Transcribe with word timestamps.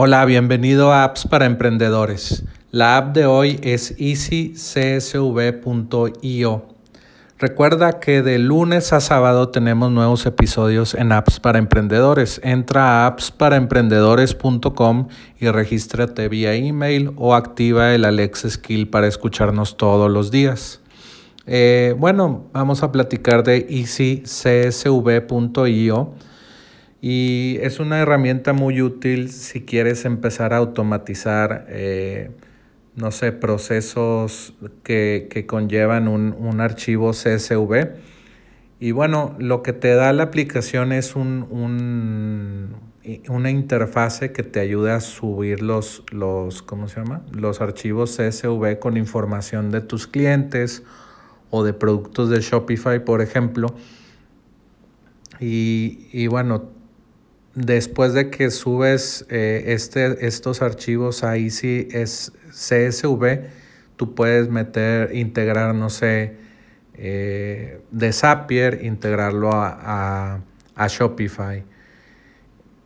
Hola, 0.00 0.24
bienvenido 0.26 0.92
a 0.92 1.02
Apps 1.02 1.26
para 1.26 1.44
Emprendedores. 1.44 2.44
La 2.70 2.98
app 2.98 3.16
de 3.16 3.26
hoy 3.26 3.58
es 3.64 3.96
easycsv.io. 3.98 6.66
Recuerda 7.36 7.98
que 7.98 8.22
de 8.22 8.38
lunes 8.38 8.92
a 8.92 9.00
sábado 9.00 9.48
tenemos 9.48 9.90
nuevos 9.90 10.24
episodios 10.24 10.94
en 10.94 11.10
Apps 11.10 11.40
para 11.40 11.58
Emprendedores. 11.58 12.40
Entra 12.44 13.02
a 13.02 13.06
appsparaemprendedores.com 13.08 15.08
y 15.40 15.48
regístrate 15.48 16.28
vía 16.28 16.54
email 16.54 17.10
o 17.16 17.34
activa 17.34 17.92
el 17.92 18.04
Alexa 18.04 18.50
Skill 18.50 18.90
para 18.90 19.08
escucharnos 19.08 19.76
todos 19.76 20.08
los 20.08 20.30
días. 20.30 20.80
Eh, 21.44 21.96
bueno, 21.98 22.44
vamos 22.52 22.84
a 22.84 22.92
platicar 22.92 23.42
de 23.42 23.66
easycsv.io 23.68 24.28
y 27.00 27.58
es 27.62 27.78
una 27.78 28.00
herramienta 28.00 28.52
muy 28.52 28.82
útil 28.82 29.30
si 29.30 29.62
quieres 29.62 30.04
empezar 30.04 30.52
a 30.52 30.56
automatizar, 30.56 31.66
eh, 31.68 32.30
no 32.96 33.12
sé, 33.12 33.30
procesos 33.30 34.54
que, 34.82 35.28
que 35.30 35.46
conllevan 35.46 36.08
un, 36.08 36.34
un, 36.36 36.60
archivo 36.60 37.12
CSV. 37.12 37.90
Y 38.80 38.90
bueno, 38.90 39.36
lo 39.38 39.62
que 39.62 39.72
te 39.72 39.94
da 39.94 40.12
la 40.12 40.24
aplicación 40.24 40.92
es 40.92 41.14
un, 41.14 41.46
un, 41.50 42.74
una 43.28 43.50
interfase 43.50 44.32
que 44.32 44.42
te 44.42 44.58
ayuda 44.58 44.96
a 44.96 45.00
subir 45.00 45.62
los, 45.62 46.02
los, 46.10 46.62
¿cómo 46.62 46.88
se 46.88 47.00
llama? 47.00 47.22
los 47.30 47.60
archivos 47.60 48.16
CSV 48.16 48.80
con 48.80 48.96
información 48.96 49.70
de 49.70 49.82
tus 49.82 50.08
clientes 50.08 50.82
o 51.50 51.62
de 51.62 51.74
productos 51.74 52.28
de 52.28 52.40
Shopify, 52.40 53.04
por 53.04 53.20
ejemplo. 53.20 53.68
Y, 55.40 56.08
y 56.12 56.26
bueno, 56.26 56.77
después 57.58 58.14
de 58.14 58.30
que 58.30 58.50
subes 58.50 59.26
eh, 59.28 59.64
este, 59.68 60.26
estos 60.26 60.62
archivos 60.62 61.24
a 61.24 61.36
Easy 61.36 61.88
CSV, 61.90 63.40
tú 63.96 64.14
puedes 64.14 64.48
meter, 64.48 65.14
integrar, 65.14 65.74
no 65.74 65.90
sé, 65.90 66.36
eh, 66.94 67.80
de 67.90 68.12
Zapier, 68.12 68.84
integrarlo 68.84 69.50
a, 69.52 70.40
Shopify. 70.88 71.64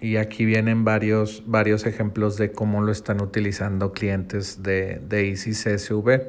Y 0.00 0.16
aquí 0.16 0.44
vienen 0.44 0.84
varios, 0.84 1.44
varios 1.46 1.86
ejemplos 1.86 2.36
de 2.36 2.50
cómo 2.50 2.82
lo 2.82 2.90
están 2.90 3.22
utilizando 3.22 3.92
clientes 3.92 4.62
de, 4.62 5.00
de 5.08 5.30
Easy 5.30 5.52
CSV. 5.52 6.22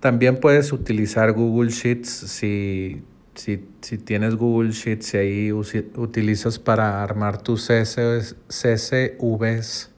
También 0.00 0.38
puedes 0.38 0.72
utilizar 0.72 1.32
Google 1.32 1.70
Sheets 1.70 2.08
si 2.08 3.04
si, 3.36 3.58
tienes 3.98 4.36
Google 4.36 4.70
Sheets 4.70 5.14
y 5.14 5.16
ahí 5.18 5.52
utilizas 5.52 6.58
para 6.58 7.02
armar 7.02 7.42
tus 7.42 7.68
CSVs, 7.68 9.90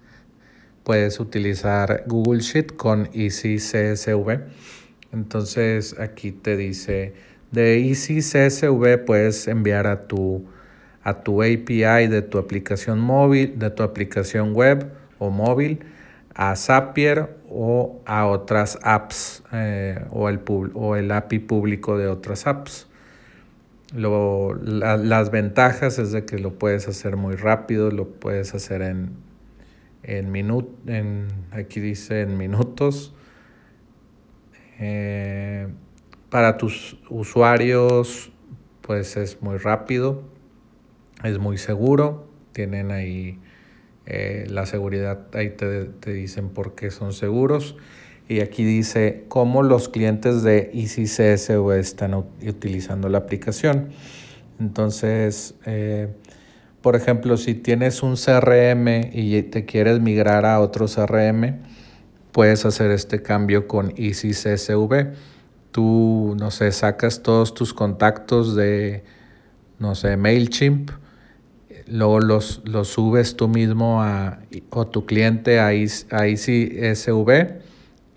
puedes 0.83 1.21
utilizar 1.21 2.03
Google 2.07 2.41
Sheet 2.41 2.77
con 2.77 3.09
Easy 3.13 3.59
CSV. 3.59 4.41
Entonces 5.13 5.99
aquí 5.99 6.33
te 6.33 6.57
dice, 6.57 7.15
de 7.53 7.89
Easy 7.89 8.21
CSV 8.21 9.05
puedes 9.07 9.47
enviar 9.49 9.87
a 9.87 10.07
tu, 10.07 10.45
a 11.03 11.23
tu 11.23 11.43
API 11.43 12.09
de 12.09 12.23
tu 12.23 12.39
aplicación 12.39 12.99
móvil, 12.99 13.59
de 13.59 13.71
tu 13.71 13.83
aplicación 13.83 14.53
web 14.53 14.91
o 15.19 15.31
móvil, 15.31 15.81
a 16.35 16.55
Zapier 16.57 17.37
o 17.49 18.03
a 18.05 18.27
otras 18.27 18.79
apps 18.83 19.43
eh, 19.53 20.05
o, 20.11 20.29
el, 20.29 20.41
o 20.75 20.97
el 20.97 21.11
API 21.11 21.39
público 21.39 21.97
de 21.97 22.09
otras 22.09 22.47
apps. 22.47 22.88
Lo, 23.95 24.55
las 24.55 25.31
ventajas 25.31 25.99
es 25.99 26.13
de 26.13 26.27
que 26.27 26.39
lo 26.39 26.59
puedes 26.59 26.89
hacer 26.89 27.17
muy 27.17 27.37
rápido, 27.37 27.91
lo 27.91 28.09
puedes 28.09 28.55
hacer 28.55 28.83
en, 28.83 29.13
en, 30.03 30.35
en 30.87 31.29
aquí 31.53 31.81
dice 31.81 32.21
en 32.21 32.37
minutos. 32.37 33.15
Eh, 34.79 35.69
para 36.29 36.59
tus 36.59 36.99
usuarios, 37.09 38.31
pues 38.83 39.17
es 39.17 39.41
muy 39.41 39.57
rápido, 39.57 40.23
es 41.25 41.39
muy 41.39 41.57
seguro, 41.57 42.29
tienen 42.53 42.91
ahí 42.91 43.39
eh, 44.05 44.47
la 44.51 44.67
seguridad, 44.67 45.27
ahí 45.33 45.51
te, 45.51 45.87
te 45.87 46.13
dicen 46.13 46.51
por 46.51 46.75
qué 46.75 46.91
son 46.91 47.15
seguros 47.15 47.77
y 48.29 48.41
aquí 48.41 48.63
dice 48.63 49.25
cómo 49.29 49.63
los 49.63 49.89
clientes 49.89 50.43
de 50.43 50.71
EasyCSV 50.75 51.73
están 51.73 52.15
utilizando 52.15 53.09
la 53.09 53.19
aplicación. 53.19 53.89
Entonces, 54.61 55.55
eh, 55.65 56.09
por 56.83 56.95
ejemplo, 56.95 57.39
si 57.39 57.55
tienes 57.55 58.03
un 58.03 58.17
CRM 58.17 59.11
y 59.13 59.43
te 59.45 59.65
quieres 59.65 60.01
migrar 60.01 60.45
a 60.45 60.61
otro 60.61 60.87
CRM, 60.87 61.57
puedes 62.31 62.67
hacer 62.67 62.91
este 62.91 63.23
cambio 63.23 63.67
con 63.67 63.95
EasyCSV. 63.97 65.15
Tú, 65.71 66.37
no 66.39 66.51
sé, 66.51 66.71
sacas 66.73 67.23
todos 67.23 67.55
tus 67.55 67.73
contactos 67.73 68.55
de, 68.55 69.05
no 69.79 69.95
sé, 69.95 70.19
MailChimp, 70.19 70.91
luego 71.87 72.21
los, 72.21 72.61
los 72.65 72.89
subes 72.89 73.37
tú 73.37 73.49
mismo 73.49 74.03
a, 74.03 74.41
o 74.71 74.87
tu 74.87 75.07
cliente 75.07 75.61
a, 75.61 75.69
a 75.69 76.27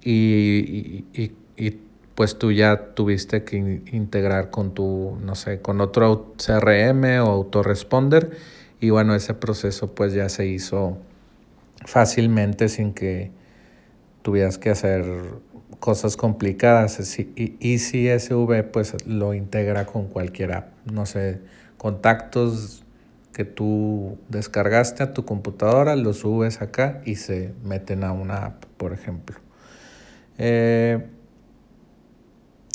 y, 0.04 1.06
y, 1.14 1.32
y, 1.58 1.80
pues 2.16 2.38
tú 2.38 2.52
ya 2.52 2.94
tuviste 2.94 3.44
que 3.44 3.58
integrar 3.92 4.52
con 4.52 4.74
tu, 4.74 5.18
no 5.24 5.36
sé, 5.36 5.62
con 5.62 5.82
otro 5.82 6.34
CRM 6.38 7.20
o 7.22 7.30
autoresponder 7.30 8.32
y 8.82 8.90
bueno, 8.90 9.16
ese 9.16 9.34
proceso 9.34 9.94
pues 9.94 10.14
ya 10.14 10.28
se 10.28 10.48
hizo 10.48 10.98
fácilmente 11.86 12.68
sin 12.68 12.94
que 12.94 13.32
tuvieras 14.24 14.58
que 14.58 14.72
hacer 14.72 15.06
cosas 15.80 16.18
complicadas. 16.18 17.00
Y 17.36 17.78
SV 17.80 18.64
pues 18.64 19.06
lo 19.06 19.34
integra 19.34 19.86
con 19.86 20.08
cualquier 20.08 20.54
app, 20.54 20.68
no 20.92 21.06
sé, 21.06 21.42
contactos 21.78 22.84
que 23.34 23.46
tú 23.46 24.18
descargaste 24.30 25.04
a 25.04 25.14
tu 25.14 25.26
computadora, 25.26 25.96
los 25.96 26.18
subes 26.18 26.62
acá 26.62 27.02
y 27.06 27.16
se 27.16 27.54
meten 27.64 28.04
a 28.04 28.12
una 28.12 28.46
app, 28.46 28.66
por 28.78 28.94
ejemplo. 28.94 29.38
Eh, 30.38 31.06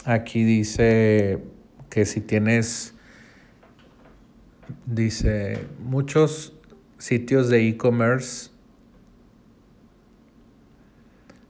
aquí 0.05 0.45
dice 0.45 1.43
que 1.91 2.05
si 2.05 2.21
tienes, 2.21 2.95
dice, 4.87 5.67
muchos 5.81 6.53
sitios 6.99 7.49
de 7.49 7.69
e-commerce. 7.69 8.51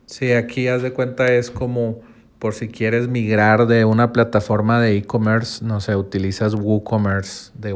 Sí, 0.06 0.33
aquí 0.33 0.69
haz 0.69 0.83
de 0.83 0.93
cuenta 0.93 1.33
es 1.33 1.50
como 1.50 2.00
por 2.38 2.55
si 2.55 2.69
quieres 2.69 3.09
migrar 3.09 3.67
de 3.67 3.84
una 3.84 4.12
plataforma 4.12 4.81
de 4.81 4.97
e-commerce, 4.97 5.65
no 5.65 5.81
sé, 5.81 5.97
utilizas 5.97 6.55
WooCommerce 6.55 7.53
de 7.55 7.73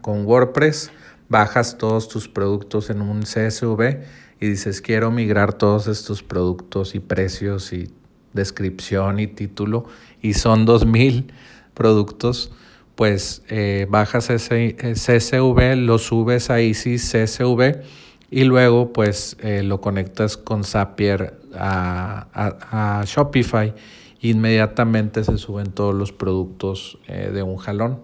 con 0.00 0.24
WordPress, 0.24 0.90
bajas 1.28 1.76
todos 1.76 2.08
tus 2.08 2.28
productos 2.28 2.90
en 2.90 3.02
un 3.02 3.22
CSV 3.22 4.02
y 4.40 4.48
dices, 4.48 4.80
quiero 4.80 5.10
migrar 5.10 5.52
todos 5.54 5.86
estos 5.86 6.22
productos 6.22 6.94
y 6.94 7.00
precios 7.00 7.72
y 7.72 7.90
descripción 8.32 9.20
y 9.20 9.26
título, 9.26 9.86
y 10.20 10.34
son 10.34 10.66
2.000 10.66 11.26
productos, 11.74 12.52
pues 12.94 13.42
eh, 13.48 13.86
bajas 13.88 14.30
ese 14.30 14.76
CSV, 14.76 15.76
lo 15.76 15.98
subes 15.98 16.50
a 16.50 16.60
Easy 16.60 16.96
CSV 16.96 17.82
y 18.30 18.44
luego 18.44 18.92
pues 18.92 19.36
eh, 19.40 19.62
lo 19.62 19.80
conectas 19.80 20.36
con 20.36 20.64
Zapier 20.64 21.38
a, 21.54 22.26
a, 22.32 23.04
Shopify. 23.04 23.74
Inmediatamente 24.20 25.22
se 25.22 25.38
suben 25.38 25.72
todos 25.72 25.94
los 25.94 26.12
productos 26.12 26.98
eh, 27.06 27.30
de 27.32 27.42
un 27.42 27.56
jalón 27.58 28.00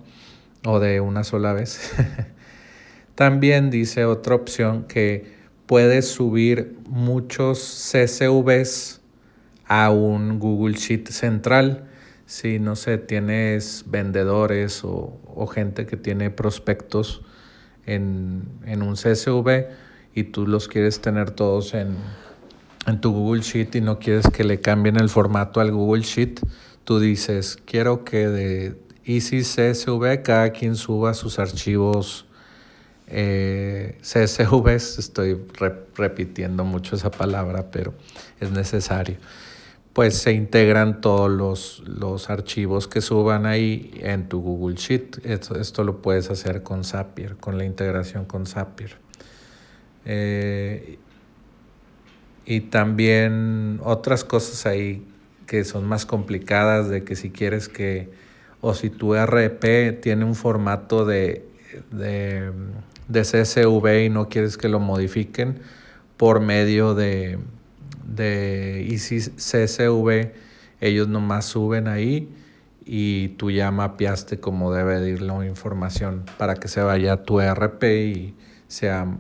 o 0.65 0.79
de 0.79 1.01
una 1.01 1.25
sola 1.25 1.53
vez. 1.53 1.93
También 3.15 3.71
dice 3.71 4.05
otra 4.05 4.35
opción 4.35 4.85
que 4.85 5.40
puedes 5.71 6.09
subir 6.09 6.77
muchos 6.89 7.61
CSVs 7.61 9.01
a 9.69 9.91
un 9.91 10.41
Google 10.41 10.75
Sheet 10.75 11.07
central. 11.11 11.85
Si 12.27 12.59
no 12.59 12.75
sé, 12.75 12.99
tienes 12.99 13.85
vendedores 13.87 14.81
o, 14.83 15.47
gente 15.47 15.87
que 15.87 15.97
tiene 15.97 16.31
prospectos 16.31 17.23
en, 17.87 18.49
un 18.67 18.95
CSV 18.95 19.69
y 20.13 20.25
tú 20.25 20.49
los 20.49 20.67
quieres 20.67 21.01
tener 21.01 21.31
todos 21.31 21.75
en, 21.75 21.95
en 22.89 23.01
tu 23.01 23.13
Google 23.13 23.43
Sheet 23.43 23.77
y 23.77 23.81
no 23.81 24.01
quieres 24.01 24.27
que 24.27 24.43
le 24.43 24.61
cambien 24.61 24.97
el 24.97 25.09
formato 25.09 25.61
al 25.61 25.71
Google 25.71 26.03
Sheet, 26.03 26.41
tú 26.83 26.99
dices, 26.99 27.59
quiero 27.65 28.03
que 28.03 28.27
de 28.27 28.77
Easy 29.05 29.43
CSV 29.43 30.23
cada 30.25 30.51
quien 30.51 30.75
suba 30.75 31.15
sus 31.15 31.39
archivos 31.39 32.27
eh, 33.11 33.99
CSVs, 34.01 34.99
estoy 34.99 35.41
repitiendo 35.97 36.65
mucho 36.65 36.97
esa 36.97 37.11
palabra, 37.11 37.71
pero 37.71 37.95
es 38.41 38.51
necesario. 38.51 39.17
Pues 39.93 40.17
se 40.17 40.33
integran 40.33 41.01
todos 41.01 41.29
los, 41.31 41.83
los 41.87 42.31
archivos 42.31 42.87
que 42.87 43.01
suban 43.01 43.45
ahí 43.45 43.93
en 44.01 44.29
tu 44.29 44.41
Google 44.41 44.77
Sheet. 44.77 45.27
Esto, 45.27 45.59
esto 45.59 45.83
lo 45.83 46.01
puedes 46.01 46.31
hacer 46.31 46.63
con 46.63 46.85
Zapier, 46.85 47.37
con 47.37 47.59
la 47.59 47.65
integración 47.65 48.25
con 48.25 48.47
Zapier. 48.47 48.97
Eh, 50.05 50.99
y 52.47 52.61
también 52.63 53.81
otras 53.83 54.25
cosas 54.25 54.67
ahí 54.67 55.07
que 55.47 55.65
son 55.65 55.85
más 55.85 56.07
complicadas 56.07 56.89
de 56.89 57.03
que 57.03 57.17
si 57.17 57.31
quieres 57.31 57.69
que 57.69 58.09
o 58.61 58.75
si 58.75 58.91
tu 58.91 59.15
RP 59.15 60.01
tiene 60.01 60.25
un 60.25 60.35
formato 60.35 61.05
de, 61.05 61.45
de, 61.91 62.53
de 63.11 63.23
CSV 63.23 64.05
y 64.05 64.09
no 64.09 64.29
quieres 64.29 64.57
que 64.57 64.69
lo 64.69 64.79
modifiquen 64.79 65.59
por 66.17 66.41
medio 66.41 66.95
de, 66.95 67.39
de 68.07 68.87
Easy 68.91 69.21
CSV, 69.21 70.33
ellos 70.81 71.09
nomás 71.09 71.47
suben 71.47 71.89
ahí 71.89 72.29
y 72.85 73.29
tú 73.31 73.51
ya 73.51 73.71
mapeaste 73.71 74.39
como 74.39 74.73
debe 74.73 75.01
de 75.01 75.11
ir 75.11 75.23
la 75.23 75.45
información 75.45 76.25
para 76.39 76.55
que 76.55 76.69
se 76.69 76.83
vaya 76.83 77.15
a 77.15 77.23
tu 77.25 77.41
RP 77.41 77.85
y 77.85 78.35
sea 78.69 79.19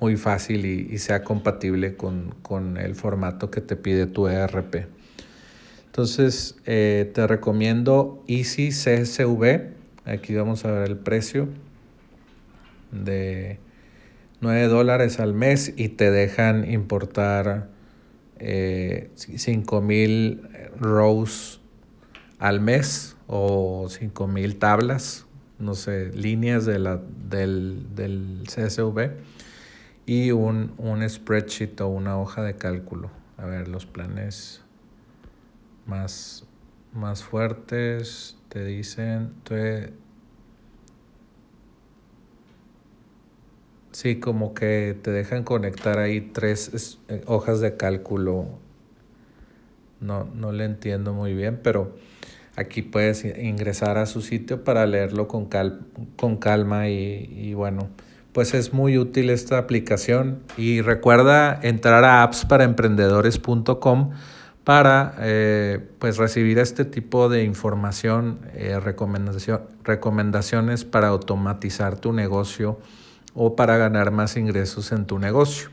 muy 0.00 0.16
fácil 0.16 0.66
y, 0.66 0.98
sea 0.98 1.24
compatible 1.24 1.96
con, 1.96 2.76
el 2.76 2.94
formato 2.94 3.50
que 3.50 3.60
te 3.60 3.76
pide 3.76 4.06
tu 4.06 4.28
ERP. 4.28 4.86
Entonces, 5.86 6.56
eh, 6.66 7.10
te 7.14 7.26
recomiendo 7.26 8.22
Easy 8.26 8.68
CSV. 8.68 9.72
Aquí 10.04 10.34
vamos 10.34 10.64
a 10.66 10.70
ver 10.70 10.90
el 10.90 10.98
precio 10.98 11.48
de 12.90 13.58
9 14.40 14.68
dólares 14.68 15.20
al 15.20 15.34
mes 15.34 15.72
y 15.76 15.88
te 15.88 16.10
dejan 16.10 16.70
importar 16.70 17.68
eh, 18.38 19.10
5000 19.14 20.42
rows 20.78 21.60
al 22.38 22.60
mes 22.60 23.16
o 23.26 23.88
5000 23.88 24.58
tablas, 24.58 25.26
no 25.58 25.74
sé, 25.74 26.10
líneas 26.12 26.66
de 26.66 26.78
la, 26.78 27.00
del, 27.28 27.86
del 27.94 28.42
CSV 28.44 29.12
y 30.04 30.30
un, 30.30 30.72
un 30.78 31.08
spreadsheet 31.08 31.80
o 31.80 31.88
una 31.88 32.18
hoja 32.18 32.42
de 32.42 32.56
cálculo. 32.56 33.10
A 33.38 33.46
ver, 33.46 33.68
los 33.68 33.86
planes 33.86 34.62
más, 35.86 36.44
más 36.92 37.22
fuertes 37.22 38.36
te 38.48 38.64
dicen, 38.64 39.32
sí, 43.96 44.16
como 44.16 44.52
que 44.52 44.94
te 45.00 45.10
dejan 45.10 45.42
conectar 45.42 45.98
ahí 45.98 46.20
tres 46.20 46.98
eh, 47.08 47.22
hojas 47.24 47.60
de 47.60 47.78
cálculo. 47.78 48.46
No, 50.02 50.24
no 50.34 50.52
le 50.52 50.66
entiendo 50.66 51.14
muy 51.14 51.32
bien, 51.32 51.58
pero 51.62 51.96
aquí 52.56 52.82
puedes 52.82 53.24
ingresar 53.24 53.96
a 53.96 54.04
su 54.04 54.20
sitio 54.20 54.64
para 54.64 54.84
leerlo 54.84 55.28
con, 55.28 55.48
con 56.16 56.36
calma 56.36 56.90
y, 56.90 57.30
y 57.34 57.54
bueno 57.54 57.88
pues 58.34 58.52
es 58.52 58.74
muy 58.74 58.98
útil 58.98 59.30
esta 59.30 59.56
aplicación 59.56 60.40
y 60.58 60.82
recuerda 60.82 61.58
entrar 61.62 62.04
a 62.04 62.22
appsparaemprendedores.com 62.22 64.10
para 64.62 65.14
eh, 65.20 65.88
pues 65.98 66.18
recibir 66.18 66.58
este 66.58 66.84
tipo 66.84 67.30
de 67.30 67.44
información, 67.44 68.40
eh, 68.52 68.78
recomendación, 68.78 69.62
recomendaciones 69.84 70.84
para 70.84 71.08
automatizar 71.08 71.98
tu 71.98 72.12
negocio 72.12 72.78
o 73.36 73.54
para 73.54 73.76
ganar 73.76 74.10
más 74.10 74.36
ingresos 74.36 74.90
en 74.90 75.06
tu 75.06 75.18
negocio. 75.18 75.68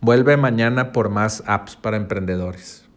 Vuelve 0.00 0.36
mañana 0.36 0.92
por 0.92 1.08
más 1.08 1.42
apps 1.46 1.74
para 1.74 1.96
emprendedores. 1.96 2.89